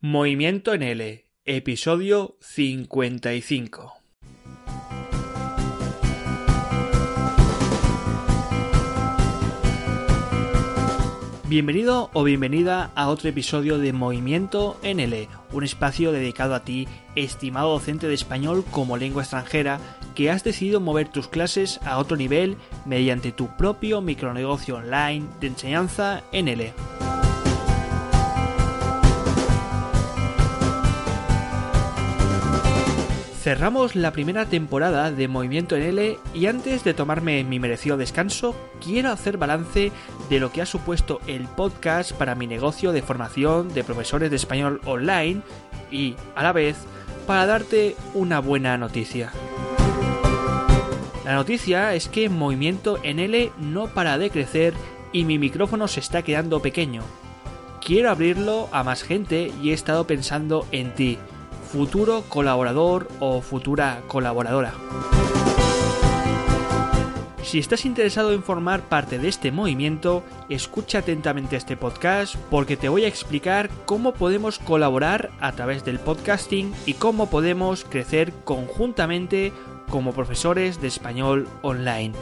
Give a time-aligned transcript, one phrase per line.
[0.00, 3.94] Movimiento en L, episodio 55.
[11.48, 16.86] Bienvenido o bienvenida a otro episodio de Movimiento en L, un espacio dedicado a ti,
[17.16, 19.80] estimado docente de español como lengua extranjera,
[20.14, 22.56] que has decidido mover tus clases a otro nivel
[22.86, 26.72] mediante tu propio micronegocio online de enseñanza en L.
[33.48, 38.54] Cerramos la primera temporada de Movimiento en L y antes de tomarme mi merecido descanso,
[38.84, 39.90] quiero hacer balance
[40.28, 44.36] de lo que ha supuesto el podcast para mi negocio de formación de profesores de
[44.36, 45.40] español online
[45.90, 46.76] y, a la vez,
[47.26, 49.32] para darte una buena noticia.
[51.24, 54.74] La noticia es que Movimiento en L no para de crecer
[55.10, 57.00] y mi micrófono se está quedando pequeño.
[57.82, 61.18] Quiero abrirlo a más gente y he estado pensando en ti
[61.68, 64.72] futuro colaborador o futura colaboradora.
[67.42, 72.90] Si estás interesado en formar parte de este movimiento, escucha atentamente este podcast porque te
[72.90, 79.52] voy a explicar cómo podemos colaborar a través del podcasting y cómo podemos crecer conjuntamente
[79.88, 82.12] como profesores de español online.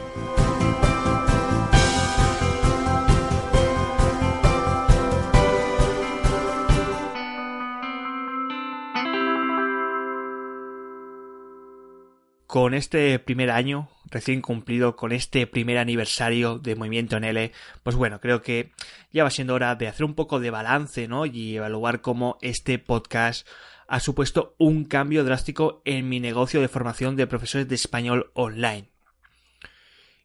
[12.47, 17.51] Con este primer año recién cumplido, con este primer aniversario de Movimiento en L,
[17.83, 18.71] pues bueno, creo que
[19.11, 21.25] ya va siendo hora de hacer un poco de balance, ¿no?
[21.25, 23.45] Y evaluar cómo este podcast
[23.87, 28.89] ha supuesto un cambio drástico en mi negocio de formación de profesores de español online.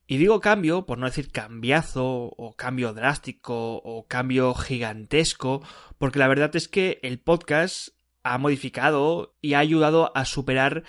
[0.06, 5.62] Y digo cambio, por no decir cambiazo, o cambio drástico, o cambio gigantesco,
[5.98, 7.88] porque la verdad es que el podcast
[8.22, 10.84] ha modificado y ha ayudado a superar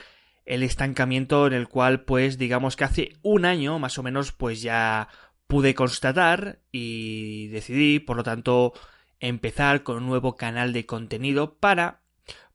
[0.45, 4.61] el estancamiento en el cual pues digamos que hace un año más o menos pues
[4.61, 5.08] ya
[5.48, 8.73] pude constatar y decidí por lo tanto
[9.20, 12.02] empezar con un nuevo canal de contenido para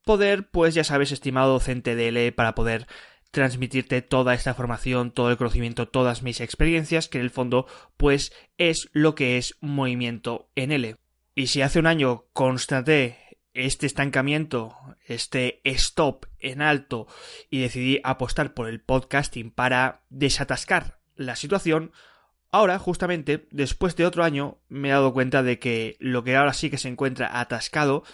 [0.05, 2.87] poder pues ya sabes estimado docente de L para poder
[3.31, 7.67] transmitirte toda esta formación, todo el conocimiento, todas mis experiencias, que en el fondo
[7.97, 10.97] pues es lo que es movimiento en L.
[11.35, 13.28] Y si hace un año constaté
[13.59, 14.77] este estancamiento,
[15.07, 17.09] este stop en alto
[17.51, 21.93] y decidí apostar por el podcasting para desatascar la situación,
[22.53, 26.53] ahora justamente después de otro año me he dado cuenta de que lo que ahora
[26.53, 28.05] sí que se encuentra atascado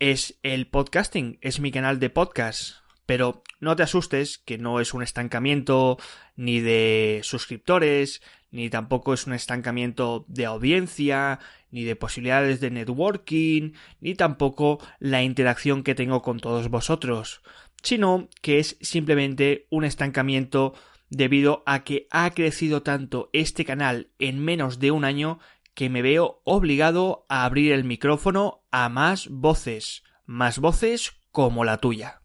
[0.00, 2.76] es el podcasting, es mi canal de podcast.
[3.06, 5.98] Pero no te asustes que no es un estancamiento
[6.36, 11.38] ni de suscriptores, ni tampoco es un estancamiento de audiencia,
[11.70, 17.42] ni de posibilidades de networking, ni tampoco la interacción que tengo con todos vosotros,
[17.82, 20.74] sino que es simplemente un estancamiento
[21.08, 25.38] debido a que ha crecido tanto este canal en menos de un año
[25.74, 31.78] que me veo obligado a abrir el micrófono a más voces, más voces como la
[31.78, 32.20] tuya.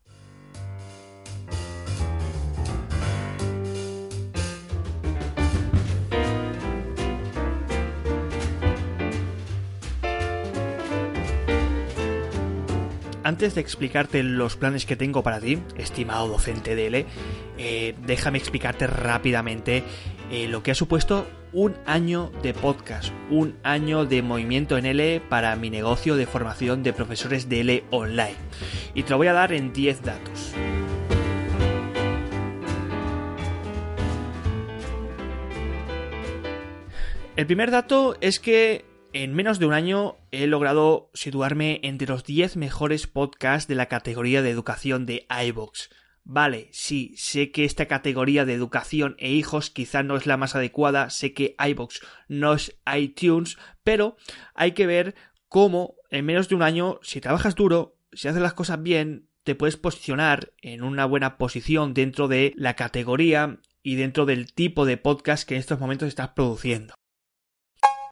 [13.26, 17.06] Antes de explicarte los planes que tengo para ti, estimado docente de L,
[17.58, 19.84] eh, déjame explicarte rápidamente
[20.30, 25.22] eh, lo que ha supuesto un año de podcast, un año de movimiento en L
[25.28, 28.36] para mi negocio de formación de profesores de L online.
[28.94, 30.54] Y te lo voy a dar en 10 datos.
[37.36, 38.86] El primer dato es que
[39.16, 43.86] en menos de un año he logrado situarme entre los 10 mejores podcasts de la
[43.86, 45.88] categoría de educación de iVoox.
[46.26, 50.54] Vale, sí, sé que esta categoría de educación e hijos quizá no es la más
[50.54, 54.18] adecuada, sé que iVoox no es iTunes, pero
[54.54, 55.16] hay que ver
[55.48, 59.56] cómo en menos de un año, si trabajas duro, si haces las cosas bien, te
[59.56, 64.98] puedes posicionar en una buena posición dentro de la categoría y dentro del tipo de
[64.98, 66.96] podcast que en estos momentos estás produciendo.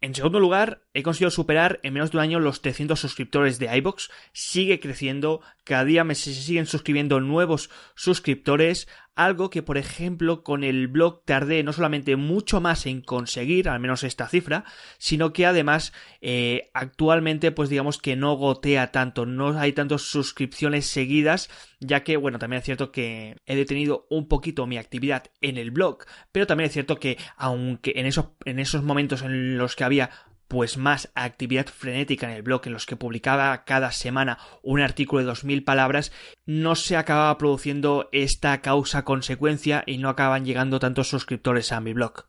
[0.04, 3.76] En segundo lugar, he conseguido superar en menos de un año los 300 suscriptores de
[3.78, 4.10] iBox.
[4.32, 10.88] Sigue creciendo, cada día me siguen suscribiendo nuevos suscriptores algo que por ejemplo con el
[10.88, 14.66] blog tardé no solamente mucho más en conseguir, al menos esta cifra,
[14.98, 20.86] sino que además eh, actualmente pues digamos que no gotea tanto, no hay tantas suscripciones
[20.88, 21.50] seguidas,
[21.80, 25.72] ya que bueno, también es cierto que he detenido un poquito mi actividad en el
[25.72, 29.84] blog, pero también es cierto que aunque en esos, en esos momentos en los que
[29.84, 30.10] había
[30.48, 35.22] pues más actividad frenética en el blog en los que publicaba cada semana un artículo
[35.22, 36.12] de 2000 palabras,
[36.46, 41.94] no se acababa produciendo esta causa consecuencia y no acaban llegando tantos suscriptores a mi
[41.94, 42.26] blog.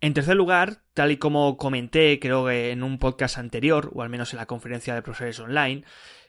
[0.00, 4.10] En tercer lugar, tal y como comenté, creo que en un podcast anterior, o al
[4.10, 5.84] menos en la conferencia de profesores online,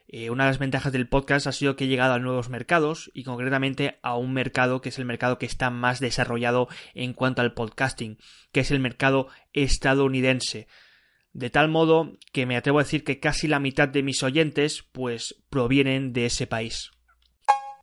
[0.07, 3.09] eh, una de las ventajas del podcast ha sido que he llegado a nuevos mercados
[3.13, 7.41] y concretamente a un mercado que es el mercado que está más desarrollado en cuanto
[7.41, 8.19] al podcasting,
[8.51, 10.67] que es el mercado estadounidense.
[11.33, 14.83] De tal modo que me atrevo a decir que casi la mitad de mis oyentes
[14.91, 16.91] pues provienen de ese país.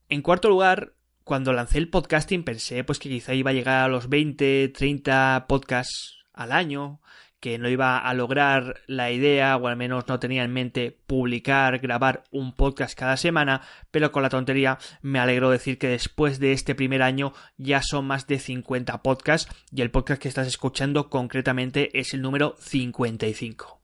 [0.09, 3.89] En cuarto lugar, cuando lancé el podcasting pensé pues que quizá iba a llegar a
[3.89, 7.01] los 20, 30 podcasts al año,
[7.43, 11.81] que no iba a lograr la idea, o al menos no tenía en mente publicar,
[11.81, 16.53] grabar un podcast cada semana, pero con la tontería me alegro decir que después de
[16.53, 21.11] este primer año ya son más de 50 podcasts y el podcast que estás escuchando
[21.11, 23.81] concretamente es el número 55.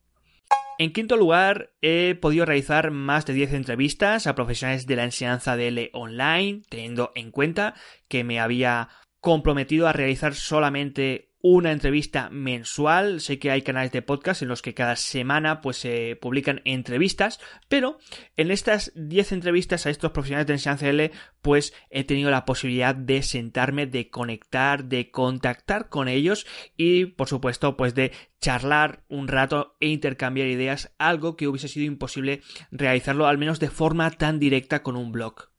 [0.79, 5.57] En quinto lugar, he podido realizar más de 10 entrevistas a profesionales de la enseñanza
[5.57, 7.75] de L online, teniendo en cuenta
[8.07, 8.89] que me había
[9.19, 13.21] comprometido a realizar solamente una entrevista mensual.
[13.21, 17.41] Sé que hay canales de podcast en los que cada semana pues se publican entrevistas,
[17.69, 17.99] pero
[18.37, 22.95] en estas 10 entrevistas a estos profesionales de enseñanza L pues he tenido la posibilidad
[22.95, 26.47] de sentarme, de conectar, de contactar con ellos
[26.77, 31.87] y por supuesto pues de charlar un rato e intercambiar ideas, algo que hubiese sido
[31.87, 35.51] imposible realizarlo al menos de forma tan directa con un blog.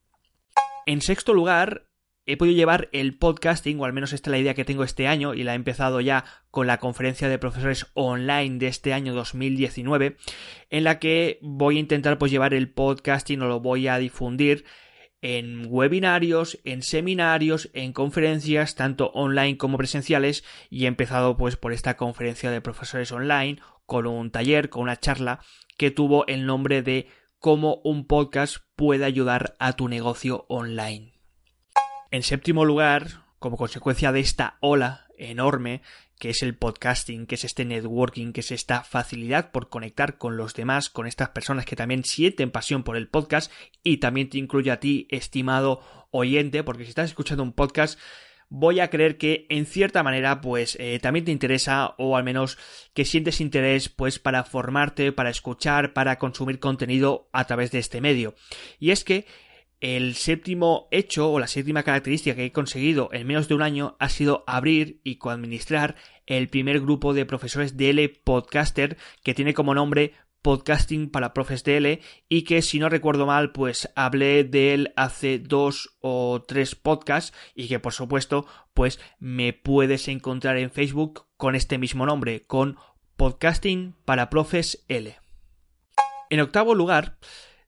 [0.86, 1.89] En sexto lugar,
[2.32, 5.08] he podido llevar el podcasting, o al menos esta es la idea que tengo este
[5.08, 9.16] año, y la he empezado ya con la conferencia de profesores online de este año
[9.16, 10.16] 2019,
[10.70, 14.64] en la que voy a intentar pues llevar el podcasting o lo voy a difundir
[15.22, 21.74] en webinarios, en seminarios, en conferencias, tanto online como presenciales, y he empezado pues por
[21.74, 25.40] esta conferencia de profesores online, con un taller, con una charla
[25.78, 27.08] que tuvo el nombre de
[27.40, 31.19] cómo un podcast puede ayudar a tu negocio online.
[32.12, 35.82] En séptimo lugar, como consecuencia de esta ola enorme
[36.20, 40.36] que es el podcasting, que es este networking, que es esta facilidad por conectar con
[40.36, 43.52] los demás, con estas personas que también sienten pasión por el podcast
[43.84, 47.98] y también te incluye a ti, estimado oyente, porque si estás escuchando un podcast,
[48.50, 52.58] voy a creer que en cierta manera pues eh, también te interesa o al menos
[52.94, 58.02] que sientes interés pues para formarte, para escuchar, para consumir contenido a través de este
[58.02, 58.36] medio.
[58.78, 59.26] Y es que
[59.82, 63.96] el séptimo hecho o la séptima característica que he conseguido en menos de un año
[64.00, 65.96] ha sido abrir y coadministrar
[66.26, 72.00] el primer grupo de profesores DL Podcaster que tiene como nombre Podcasting para Profes DL
[72.30, 77.34] y que si no recuerdo mal pues hablé de él hace dos o tres podcasts
[77.56, 82.78] y que por supuesto pues me puedes encontrar en Facebook con este mismo nombre con
[83.18, 85.18] Podcasting para Profes L.
[86.30, 87.18] En octavo lugar,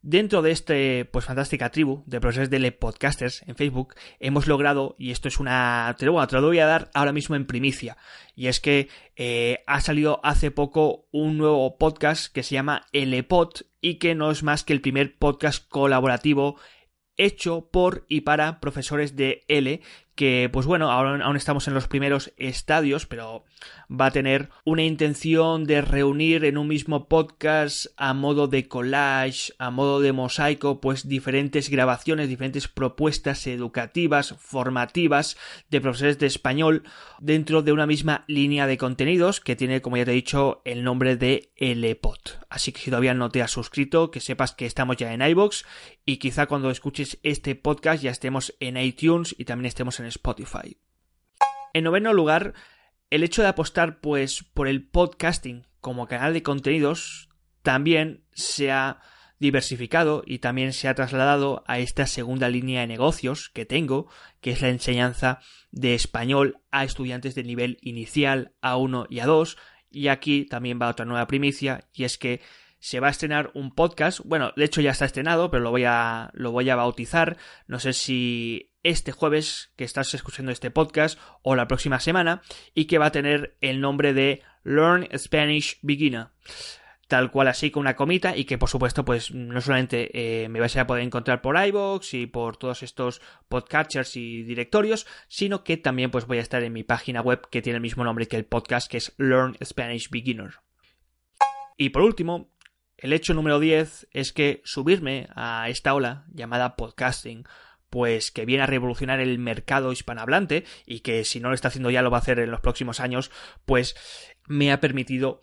[0.03, 5.11] Dentro de este, pues fantástica tribu de profesores de podcasters en Facebook, hemos logrado, y
[5.11, 7.97] esto es una, te lo, te lo voy a dar ahora mismo en primicia,
[8.35, 12.87] y es que eh, ha salido hace poco un nuevo podcast que se llama
[13.27, 16.59] Pod y que no es más que el primer podcast colaborativo
[17.15, 19.81] hecho por y para profesores de L
[20.15, 23.45] que pues bueno, aún, aún, estamos en los primeros estadios, pero
[23.89, 29.53] va a tener una intención de reunir en un mismo podcast a modo de collage,
[29.57, 35.37] a modo de mosaico, pues diferentes grabaciones, diferentes propuestas educativas, formativas
[35.69, 36.83] de profesores de español
[37.19, 40.83] dentro de una misma línea de contenidos que tiene, como ya te he dicho, el
[40.83, 42.39] nombre de LPOT.
[42.49, 45.65] Así que si todavía no te has suscrito, que sepas que estamos ya en iBox
[46.05, 50.77] y quizá cuando escuches este podcast ya estemos en iTunes y también estemos en Spotify.
[51.73, 52.53] En noveno lugar,
[53.09, 57.29] el hecho de apostar pues por el podcasting como canal de contenidos
[57.61, 59.01] también se ha
[59.39, 64.07] diversificado y también se ha trasladado a esta segunda línea de negocios que tengo,
[64.39, 65.39] que es la enseñanza
[65.71, 69.57] de español a estudiantes de nivel inicial A1 y A2,
[69.89, 72.39] y aquí también va otra nueva primicia, y es que
[72.77, 74.19] se va a estrenar un podcast.
[74.23, 77.37] Bueno, de hecho ya está estrenado, pero lo voy a, lo voy a bautizar.
[77.67, 82.41] No sé si este jueves que estás escuchando este podcast o la próxima semana
[82.73, 86.27] y que va a tener el nombre de Learn Spanish Beginner.
[87.07, 90.61] Tal cual así con una comita y que por supuesto pues no solamente eh, me
[90.61, 95.75] vais a poder encontrar por iVoox y por todos estos podcatchers y directorios sino que
[95.75, 98.37] también pues voy a estar en mi página web que tiene el mismo nombre que
[98.37, 100.53] el podcast que es Learn Spanish Beginner.
[101.75, 102.49] Y por último
[103.01, 107.45] el hecho número 10 es que subirme a esta ola llamada podcasting,
[107.91, 111.91] pues que viene a revolucionar el mercado hispanohablante y que si no lo está haciendo
[111.91, 113.29] ya lo va a hacer en los próximos años,
[113.65, 113.95] pues
[114.47, 115.41] me ha permitido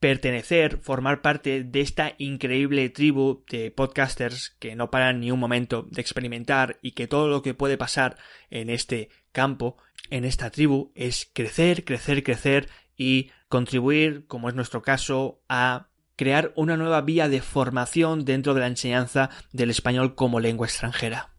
[0.00, 5.86] pertenecer, formar parte de esta increíble tribu de podcasters que no paran ni un momento
[5.90, 8.16] de experimentar y que todo lo que puede pasar
[8.48, 9.76] en este campo,
[10.08, 16.52] en esta tribu, es crecer, crecer, crecer y contribuir, como es nuestro caso, a crear
[16.54, 21.37] una nueva vía de formación dentro de la enseñanza del español como lengua extranjera.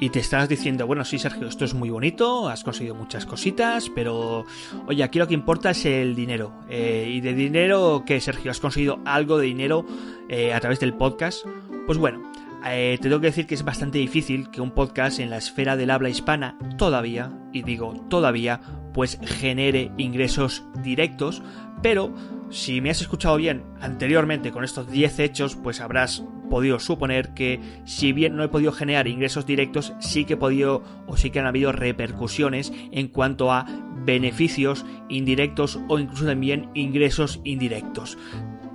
[0.00, 3.90] Y te estás diciendo, bueno, sí, Sergio, esto es muy bonito, has conseguido muchas cositas,
[3.94, 4.46] pero
[4.86, 6.52] oye, aquí lo que importa es el dinero.
[6.70, 8.50] Eh, ¿Y de dinero qué, Sergio?
[8.50, 9.84] ¿Has conseguido algo de dinero
[10.30, 11.44] eh, a través del podcast?
[11.86, 12.32] Pues bueno,
[12.66, 15.76] eh, te tengo que decir que es bastante difícil que un podcast en la esfera
[15.76, 18.62] del habla hispana todavía, y digo todavía,
[18.94, 21.42] pues genere ingresos directos,
[21.82, 22.14] pero
[22.48, 27.60] si me has escuchado bien anteriormente con estos 10 hechos, pues habrás podido suponer que
[27.86, 31.40] si bien no he podido generar ingresos directos, sí que he podido o sí que
[31.40, 33.64] han habido repercusiones en cuanto a
[34.04, 38.18] beneficios indirectos o incluso también ingresos indirectos.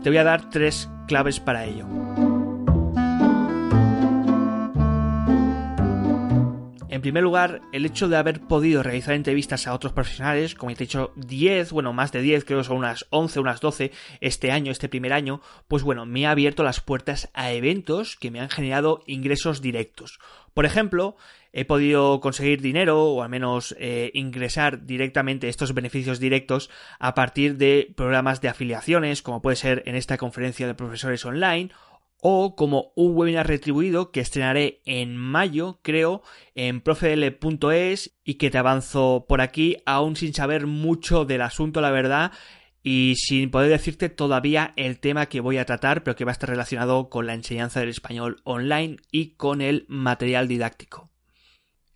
[0.01, 1.85] Te voy a dar tres claves para ello.
[6.95, 10.75] En primer lugar, el hecho de haber podido realizar entrevistas a otros profesionales, como he
[10.75, 14.71] dicho, 10, bueno, más de 10, creo que son unas 11, unas 12 este año,
[14.71, 18.49] este primer año, pues bueno, me ha abierto las puertas a eventos que me han
[18.49, 20.19] generado ingresos directos.
[20.53, 21.17] Por ejemplo,
[21.51, 27.57] he podido conseguir dinero o al menos eh, ingresar directamente estos beneficios directos a partir
[27.57, 31.71] de programas de afiliaciones, como puede ser en esta conferencia de profesores online
[32.27, 36.23] o como un webinar retribuido que estrenaré en mayo, creo,
[36.55, 41.91] en profedl.es y que te avanzo por aquí, aún sin saber mucho del asunto, la
[41.91, 42.31] verdad,
[42.81, 46.33] y sin poder decirte todavía el tema que voy a tratar, pero que va a
[46.33, 51.11] estar relacionado con la enseñanza del español online y con el material didáctico.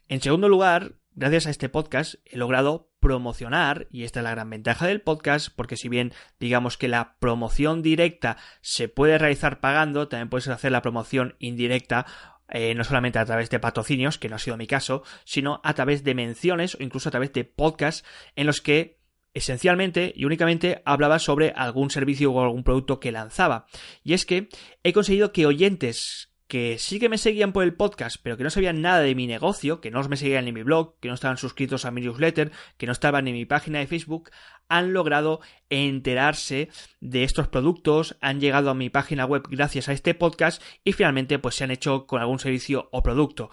[0.10, 4.50] En segundo lugar, gracias a este podcast he logrado promocionar, y esta es la gran
[4.50, 10.08] ventaja del podcast, porque si bien digamos que la promoción directa se puede realizar pagando,
[10.08, 12.06] también puedes hacer la promoción indirecta
[12.52, 15.74] eh, no solamente a través de patrocinios, que no ha sido mi caso, sino a
[15.76, 18.04] través de menciones o incluso a través de podcasts
[18.36, 19.00] en los que
[19.34, 23.68] esencialmente y únicamente hablaba sobre algún servicio o algún producto que lanzaba.
[24.04, 24.50] Y es que
[24.84, 28.50] he conseguido que oyentes que sí que me seguían por el podcast, pero que no
[28.50, 31.38] sabían nada de mi negocio, que no me seguían en mi blog, que no estaban
[31.38, 34.32] suscritos a mi newsletter, que no estaban en mi página de Facebook,
[34.68, 40.16] han logrado enterarse de estos productos, han llegado a mi página web gracias a este
[40.16, 43.52] podcast y finalmente pues se han hecho con algún servicio o producto.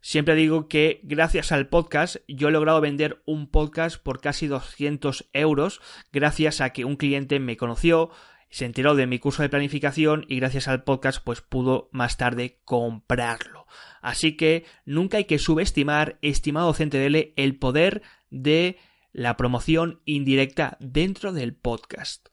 [0.00, 5.30] Siempre digo que gracias al podcast yo he logrado vender un podcast por casi 200
[5.32, 5.80] euros
[6.12, 8.12] gracias a que un cliente me conoció,
[8.56, 12.58] se enteró de mi curso de planificación y gracias al podcast pues pudo más tarde
[12.64, 13.66] comprarlo.
[14.00, 18.78] Así que nunca hay que subestimar, estimado docente de el poder de
[19.12, 22.28] la promoción indirecta dentro del podcast.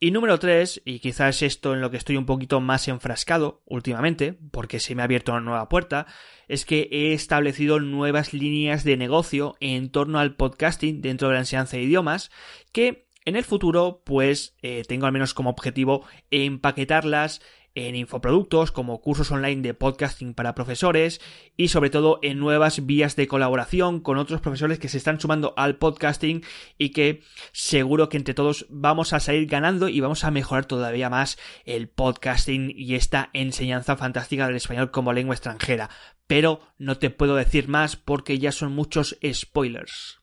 [0.00, 4.36] Y número 3, y quizás esto en lo que estoy un poquito más enfrascado últimamente,
[4.50, 6.06] porque se me ha abierto una nueva puerta,
[6.48, 11.40] es que he establecido nuevas líneas de negocio en torno al podcasting dentro de la
[11.40, 12.32] enseñanza de idiomas
[12.72, 17.40] que en el futuro, pues eh, tengo al menos como objetivo empaquetarlas
[17.74, 21.20] en infoproductos como cursos online de podcasting para profesores
[21.56, 25.54] y sobre todo en nuevas vías de colaboración con otros profesores que se están sumando
[25.56, 26.42] al podcasting
[26.76, 27.22] y que
[27.52, 31.88] seguro que entre todos vamos a salir ganando y vamos a mejorar todavía más el
[31.88, 35.90] podcasting y esta enseñanza fantástica del español como lengua extranjera.
[36.26, 40.19] Pero no te puedo decir más porque ya son muchos spoilers.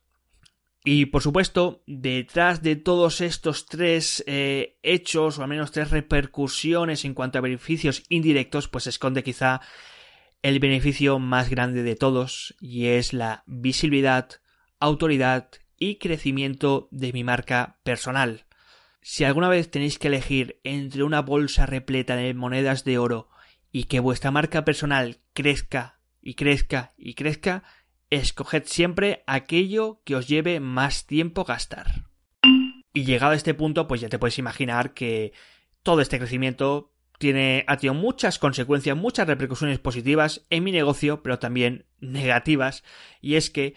[0.89, 7.03] Y por supuesto, detrás de todos estos tres eh, hechos, o al menos tres repercusiones
[7.03, 9.59] en cuanto a beneficios indirectos, pues se esconde quizá
[10.41, 14.29] el beneficio más grande de todos, y es la visibilidad,
[14.79, 18.45] autoridad y crecimiento de mi marca personal.
[19.01, 23.27] Si alguna vez tenéis que elegir entre una bolsa repleta de monedas de oro
[23.73, 27.63] y que vuestra marca personal crezca y crezca y crezca,
[28.09, 32.05] escoged siempre aquello que os lleve más tiempo gastar.
[32.93, 35.33] Y llegado a este punto, pues ya te puedes imaginar que
[35.83, 41.39] todo este crecimiento tiene, ha tenido muchas consecuencias, muchas repercusiones positivas en mi negocio, pero
[41.39, 42.83] también negativas.
[43.21, 43.75] Y es que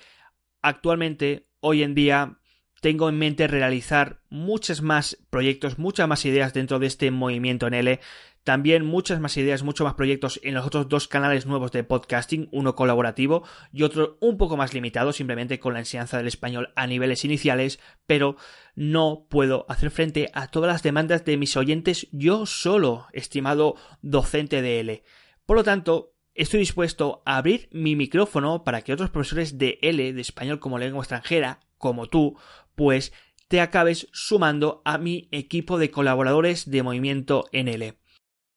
[0.63, 2.39] actualmente, hoy en día,
[2.81, 7.75] tengo en mente realizar muchos más proyectos, muchas más ideas dentro de este movimiento en
[7.75, 8.01] L,
[8.43, 12.49] también muchas más ideas, muchos más proyectos en los otros dos canales nuevos de podcasting,
[12.53, 16.87] uno colaborativo y otro un poco más limitado, simplemente con la enseñanza del español a
[16.87, 18.37] niveles iniciales, pero
[18.75, 24.63] no puedo hacer frente a todas las demandas de mis oyentes yo solo, estimado docente
[24.63, 25.03] de L.
[25.45, 30.13] Por lo tanto, estoy dispuesto a abrir mi micrófono para que otros profesores de L,
[30.13, 32.37] de español como lengua extranjera, como tú,
[32.75, 33.13] pues
[33.49, 37.97] te acabes sumando a mi equipo de colaboradores de Movimiento NL.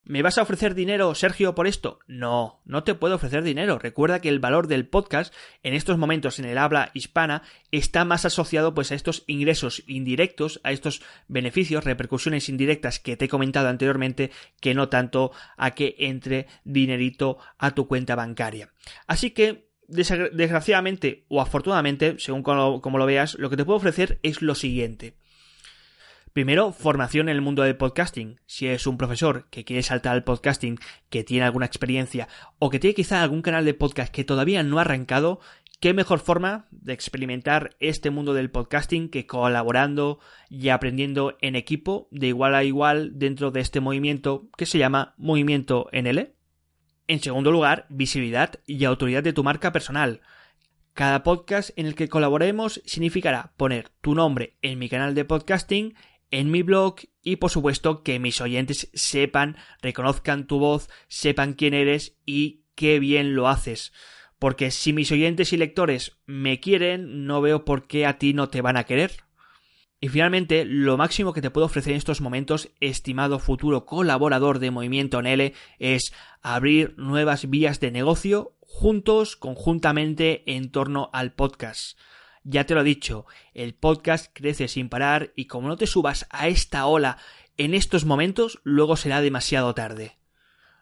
[0.06, 2.00] ¿Me vas a ofrecer dinero, Sergio, por esto?
[2.08, 3.80] No, no te puedo ofrecer dinero.
[3.80, 5.34] Recuerda que el valor del podcast
[5.64, 7.42] en estos momentos en el habla hispana
[7.72, 13.26] está más asociado pues a estos ingresos indirectos, a estos beneficios, repercusiones indirectas que te
[13.26, 18.74] he comentado anteriormente, que no tanto a que entre dinerito a tu cuenta bancaria.
[19.08, 24.42] Así que desgraciadamente o afortunadamente, según como lo veas, lo que te puedo ofrecer es
[24.42, 25.16] lo siguiente.
[26.34, 28.40] Primero, formación en el mundo del podcasting.
[28.48, 30.80] Si eres un profesor que quiere saltar al podcasting,
[31.12, 34.80] que tiene alguna experiencia o que tiene quizá algún canal de podcast que todavía no
[34.80, 35.42] ha arrancado,
[35.80, 42.08] qué mejor forma de experimentar este mundo del podcasting que colaborando y aprendiendo en equipo
[42.10, 46.34] de igual a igual dentro de este movimiento que se llama Movimiento NL.
[47.08, 50.22] En segundo lugar, visibilidad y autoridad de tu marca personal.
[50.94, 55.96] Cada podcast en el que colaboremos significará poner tu nombre en mi canal de podcasting
[56.34, 61.76] en mi blog y por supuesto que mis oyentes sepan, reconozcan tu voz, sepan quién
[61.76, 63.94] eres y qué bien lo haces.
[64.40, 68.50] Porque si mis oyentes y lectores me quieren, no veo por qué a ti no
[68.50, 69.12] te van a querer.
[70.02, 74.72] Y finalmente, lo máximo que te puedo ofrecer en estos momentos, estimado futuro colaborador de
[74.72, 81.96] Movimiento NL, es abrir nuevas vías de negocio juntos, conjuntamente, en torno al podcast.
[82.44, 86.28] Ya te lo he dicho, el podcast crece sin parar y como no te subas
[86.30, 87.18] a esta ola
[87.58, 90.18] en estos momentos, luego será demasiado tarde.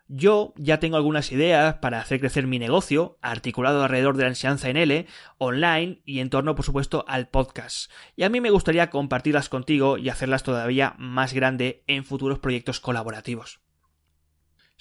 [0.07, 4.69] Yo ya tengo algunas ideas para hacer crecer mi negocio, articulado alrededor de la enseñanza
[4.69, 7.89] en L, online y en torno, por supuesto, al podcast.
[8.15, 12.79] Y a mí me gustaría compartirlas contigo y hacerlas todavía más grande en futuros proyectos
[12.79, 13.61] colaborativos.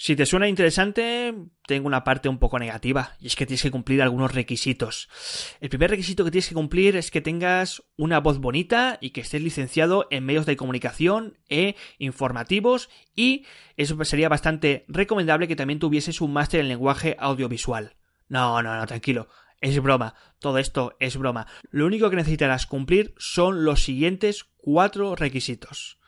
[0.02, 1.34] Si te suena interesante,
[1.66, 5.10] tengo una parte un poco negativa, y es que tienes que cumplir algunos requisitos.
[5.60, 9.20] El primer requisito que tienes que cumplir es que tengas una voz bonita y que
[9.20, 13.44] estés licenciado en medios de comunicación e informativos, y
[13.76, 17.94] eso sería bastante recomendable que también tuvieses un máster en lenguaje audiovisual.
[18.26, 19.28] No, no, no, tranquilo.
[19.60, 21.46] Es broma, todo esto es broma.
[21.68, 25.99] Lo único que necesitarás cumplir son los siguientes cuatro requisitos.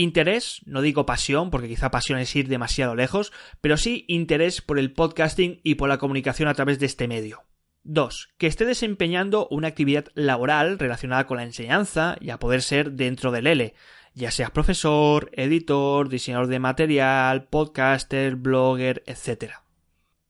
[0.00, 4.78] Interés, no digo pasión, porque quizá pasión es ir demasiado lejos, pero sí interés por
[4.78, 7.42] el podcasting y por la comunicación a través de este medio.
[7.82, 8.30] 2.
[8.38, 13.30] Que esté desempeñando una actividad laboral relacionada con la enseñanza y a poder ser dentro
[13.30, 13.74] del L,
[14.14, 19.52] ya seas profesor, editor, diseñador de material, podcaster, blogger, etc.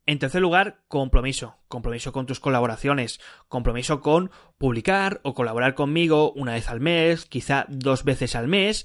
[0.04, 1.59] En tercer lugar, compromiso.
[1.68, 3.20] Compromiso con tus colaboraciones.
[3.46, 8.85] Compromiso con publicar o colaborar conmigo una vez al mes, quizá dos veces al mes,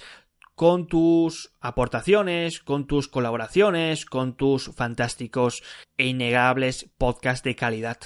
[0.56, 5.63] con tus aportaciones, con tus colaboraciones, con tus fantásticos
[5.98, 7.98] e innegables podcasts de calidad.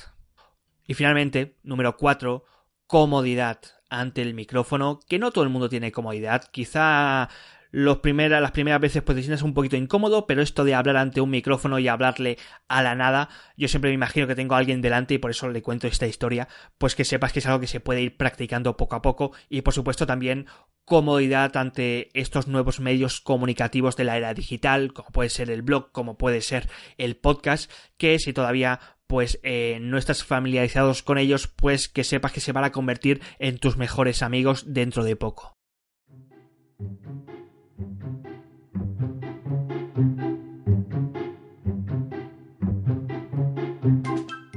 [0.85, 2.43] Y finalmente, número 4,
[2.87, 3.59] comodidad
[3.89, 6.43] ante el micrófono, que no todo el mundo tiene comodidad.
[6.51, 7.29] Quizá
[7.71, 11.21] los las primeras veces pues te sientes un poquito incómodo, pero esto de hablar ante
[11.21, 14.81] un micrófono y hablarle a la nada, yo siempre me imagino que tengo a alguien
[14.81, 17.67] delante y por eso le cuento esta historia, pues que sepas que es algo que
[17.67, 20.47] se puede ir practicando poco a poco y por supuesto también
[20.85, 25.91] comodidad ante estos nuevos medios comunicativos de la era digital, como puede ser el blog,
[25.91, 31.47] como puede ser el podcast, que si todavía pues eh, no estás familiarizados con ellos,
[31.47, 35.57] pues que sepas que se van a convertir en tus mejores amigos dentro de poco.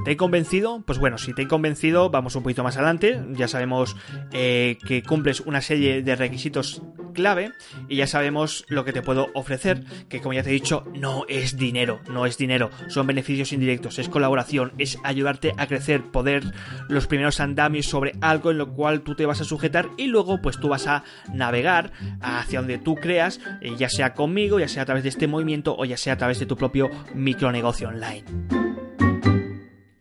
[0.05, 0.83] ¿Te he convencido?
[0.85, 3.21] Pues bueno, si te he convencido, vamos un poquito más adelante.
[3.33, 3.97] Ya sabemos
[4.33, 7.53] eh, que cumples una serie de requisitos clave
[7.89, 11.25] y ya sabemos lo que te puedo ofrecer, que como ya te he dicho, no
[11.29, 16.43] es dinero, no es dinero, son beneficios indirectos, es colaboración, es ayudarte a crecer, poder
[16.89, 20.41] los primeros andamios sobre algo en lo cual tú te vas a sujetar y luego
[20.41, 24.83] pues tú vas a navegar hacia donde tú creas, eh, ya sea conmigo, ya sea
[24.83, 28.25] a través de este movimiento o ya sea a través de tu propio micronegocio online.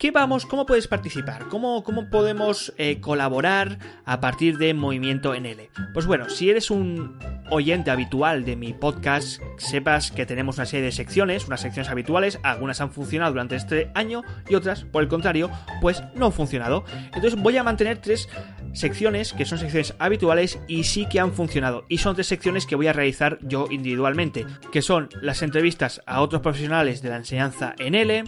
[0.02, 0.48] ¿Qué vamos?
[0.48, 1.48] ¿Cómo puedes participar?
[1.48, 5.70] ¿Cómo, cómo podemos eh, colaborar a partir de Movimiento NL?
[5.94, 7.20] Pues bueno, si eres un
[7.52, 12.40] oyente habitual de mi podcast, sepas que tenemos una serie de secciones, unas secciones habituales,
[12.42, 16.84] algunas han funcionado durante este año y otras, por el contrario, pues no han funcionado.
[17.14, 18.28] Entonces voy a mantener tres
[18.74, 21.86] secciones que son secciones habituales y sí que han funcionado.
[21.88, 26.22] Y son tres secciones que voy a realizar yo individualmente, que son las entrevistas a
[26.22, 28.24] otros profesionales de la enseñanza en L,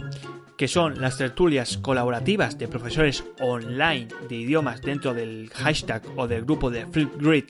[0.56, 6.44] que son las tertulias colaborativas de profesores online de idiomas dentro del hashtag o del
[6.44, 7.44] grupo de Flipgrid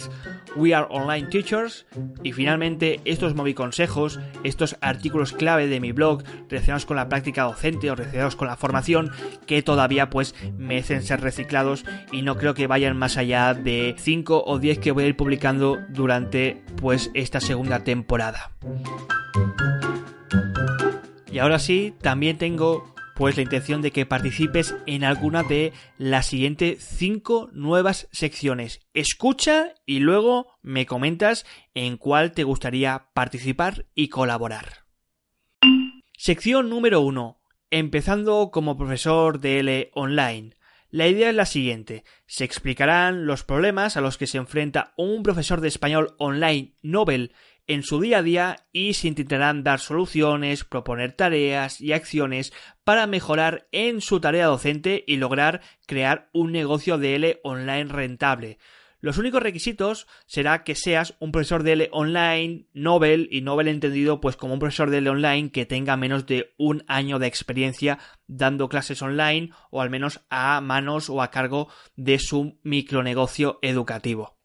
[0.57, 1.87] We Are Online Teachers
[2.22, 7.90] y finalmente estos consejos, estos artículos clave de mi blog relacionados con la práctica docente
[7.90, 9.11] o relacionados con la formación
[9.46, 14.59] que todavía pues merecen ser reciclados y no creo que más allá de 5 o
[14.59, 18.51] 10 que voy a ir publicando durante pues esta segunda temporada.
[21.33, 26.27] Y ahora sí, también tengo pues la intención de que participes en alguna de las
[26.27, 28.81] siguientes 5 nuevas secciones.
[28.92, 34.85] Escucha y luego me comentas en cuál te gustaría participar y colaborar.
[36.16, 37.40] Sección número 1.
[37.70, 40.57] Empezando como profesor de L online.
[40.94, 42.04] La idea es la siguiente.
[42.24, 47.33] Se explicarán los problemas a los que se enfrenta un profesor de español online Nobel
[47.66, 52.52] en su día a día y se intentarán dar soluciones, proponer tareas y acciones
[52.85, 58.59] para mejorar en su tarea docente y lograr crear un negocio de L online rentable.
[59.05, 64.19] Los únicos requisitos será que seas un profesor de L online, Nobel, y Nobel entendido
[64.19, 67.99] pues como un profesor de L online que tenga menos de un año de experiencia
[68.29, 74.38] dando clases online o al menos a manos o a cargo de su micronegocio educativo.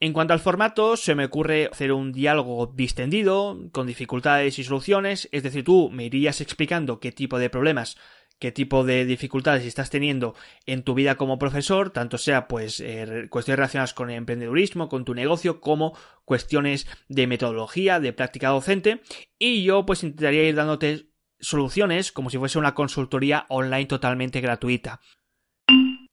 [0.00, 5.28] En cuanto al formato, se me ocurre hacer un diálogo distendido, con dificultades y soluciones,
[5.32, 7.98] es decir, tú me irías explicando qué tipo de problemas,
[8.38, 10.34] qué tipo de dificultades estás teniendo
[10.66, 15.04] en tu vida como profesor, tanto sea pues eh, cuestiones relacionadas con el emprendedurismo, con
[15.04, 19.02] tu negocio, como cuestiones de metodología, de práctica docente,
[19.38, 21.08] y yo pues intentaría ir dándote
[21.40, 25.00] soluciones como si fuese una consultoría online totalmente gratuita.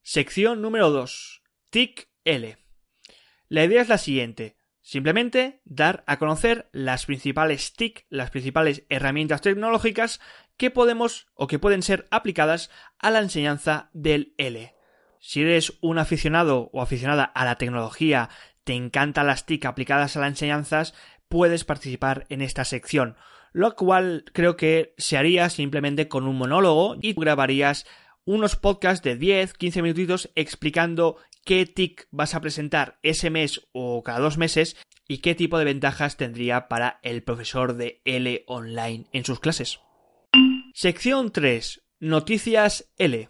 [0.02, 1.42] Sección número 2.
[1.72, 2.58] TIC L.
[3.50, 4.58] La idea es la siguiente.
[4.82, 10.22] Simplemente dar a conocer las principales TIC, las principales herramientas tecnológicas
[10.58, 14.74] que podemos o que pueden ser aplicadas a la enseñanza del L.
[15.20, 18.30] Si eres un aficionado o aficionada a la tecnología,
[18.64, 20.94] te encantan las TIC aplicadas a las enseñanzas,
[21.28, 23.16] puedes participar en esta sección,
[23.52, 27.86] lo cual creo que se haría simplemente con un monólogo y grabarías
[28.26, 34.04] unos podcasts de 10, 15 minutitos explicando qué TIC vas a presentar ese mes o
[34.04, 39.06] cada dos meses y qué tipo de ventajas tendría para el profesor de L online
[39.12, 39.80] en sus clases.
[40.78, 41.86] Sección 3.
[42.02, 43.30] Noticias L.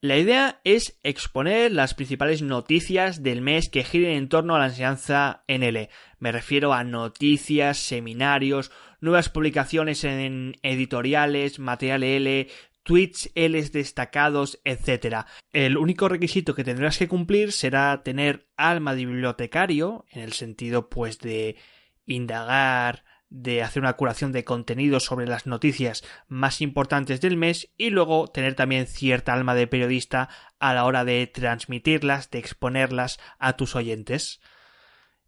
[0.00, 4.66] La idea es exponer las principales noticias del mes que giren en torno a la
[4.66, 5.90] enseñanza en L.
[6.20, 8.70] Me refiero a noticias, seminarios,
[9.00, 12.46] nuevas publicaciones en editoriales, material L,
[12.84, 15.26] tweets L destacados, etc.
[15.52, 20.88] El único requisito que tendrás que cumplir será tener alma de bibliotecario, en el sentido
[20.88, 21.56] pues de
[22.06, 27.90] indagar, de hacer una curación de contenido sobre las noticias más importantes del mes y
[27.90, 33.56] luego tener también cierta alma de periodista a la hora de transmitirlas, de exponerlas a
[33.56, 34.40] tus oyentes.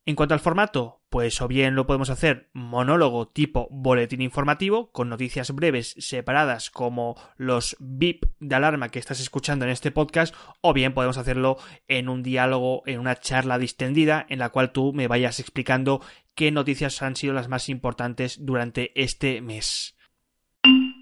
[0.09, 5.11] En cuanto al formato, pues o bien lo podemos hacer monólogo tipo boletín informativo, con
[5.11, 10.73] noticias breves separadas como los bip de alarma que estás escuchando en este podcast, o
[10.73, 11.59] bien podemos hacerlo
[11.89, 16.01] en un diálogo, en una charla distendida, en la cual tú me vayas explicando
[16.39, 19.97] qué noticias han sido las más importantes durante este mes.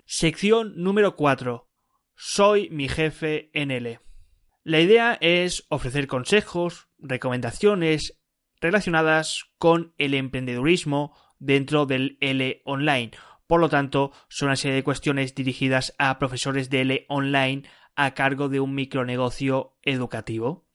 [0.06, 1.68] Sección número 4.
[2.14, 4.00] Soy mi jefe en L.
[4.64, 8.18] La idea es ofrecer consejos, recomendaciones,
[8.62, 13.10] relacionadas con el emprendedurismo dentro del L online.
[13.46, 18.14] Por lo tanto, son una serie de cuestiones dirigidas a profesores de L online a
[18.14, 20.65] cargo de un micronegocio educativo.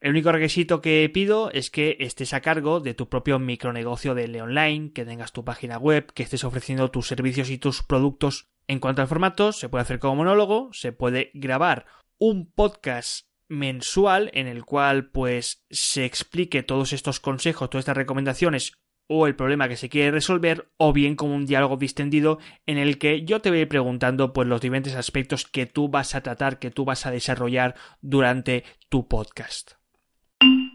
[0.00, 4.40] El único requisito que pido es que estés a cargo de tu propio micronegocio de
[4.40, 8.48] online, que tengas tu página web, que estés ofreciendo tus servicios y tus productos.
[8.68, 14.30] En cuanto al formato, se puede hacer como monólogo, se puede grabar un podcast mensual
[14.34, 18.74] en el cual pues se explique todos estos consejos, todas estas recomendaciones
[19.08, 22.98] o el problema que se quiere resolver o bien como un diálogo distendido en el
[22.98, 26.70] que yo te voy preguntando pues los diferentes aspectos que tú vas a tratar, que
[26.70, 29.77] tú vas a desarrollar durante tu podcast.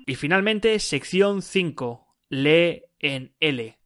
[0.06, 2.18] Y finalmente, sección 5.
[2.30, 3.78] Lee en L.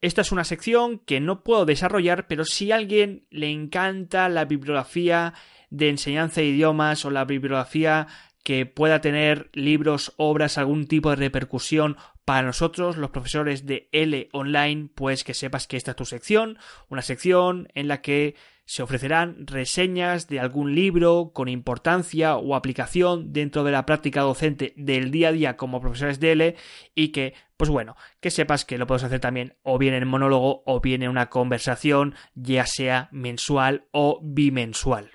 [0.00, 4.44] Esta es una sección que no puedo desarrollar, pero si a alguien le encanta la
[4.44, 5.34] bibliografía
[5.70, 8.06] de enseñanza de idiomas o la bibliografía
[8.42, 14.28] que pueda tener libros, obras, algún tipo de repercusión para nosotros, los profesores de L
[14.32, 16.58] online, pues que sepas que esta es tu sección,
[16.88, 18.34] una sección en la que
[18.66, 24.72] se ofrecerán reseñas de algún libro con importancia o aplicación dentro de la práctica docente
[24.76, 26.56] del día a día como profesores de L
[26.94, 30.62] y que, pues bueno, que sepas que lo puedes hacer también o bien en monólogo
[30.64, 35.10] o bien en una conversación, ya sea mensual o bimensual.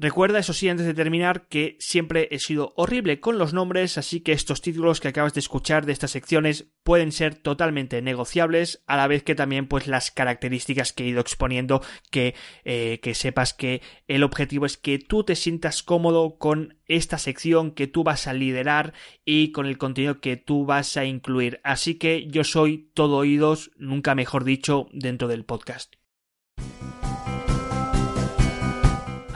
[0.00, 4.20] Recuerda, eso sí, antes de terminar, que siempre he sido horrible con los nombres, así
[4.20, 8.96] que estos títulos que acabas de escuchar de estas secciones pueden ser totalmente negociables, a
[8.96, 11.82] la vez que también pues las características que he ido exponiendo,
[12.12, 17.18] que, eh, que sepas que el objetivo es que tú te sientas cómodo con esta
[17.18, 21.60] sección que tú vas a liderar y con el contenido que tú vas a incluir.
[21.64, 25.97] Así que yo soy todo oídos, nunca mejor dicho, dentro del podcast.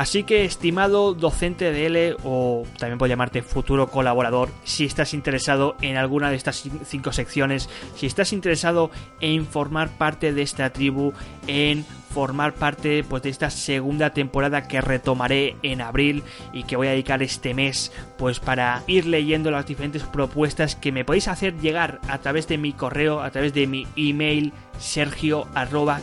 [0.03, 5.77] Así que, estimado docente de L, o también puedo llamarte futuro colaborador, si estás interesado
[5.81, 11.12] en alguna de estas cinco secciones, si estás interesado en formar parte de esta tribu,
[11.47, 16.88] en formar parte pues de esta segunda temporada que retomaré en abril y que voy
[16.88, 21.59] a dedicar este mes pues para ir leyendo las diferentes propuestas que me podéis hacer
[21.59, 26.01] llegar a través de mi correo, a través de mi email sergio arroba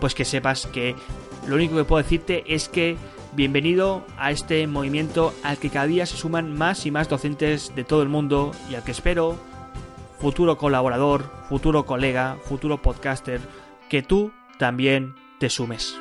[0.00, 0.94] pues que sepas que
[1.48, 2.96] lo único que puedo decirte es que
[3.34, 7.84] bienvenido a este movimiento al que cada día se suman más y más docentes de
[7.84, 9.36] todo el mundo y al que espero,
[10.18, 13.40] futuro colaborador, futuro colega, futuro podcaster,
[13.88, 15.96] que tú también te sumes.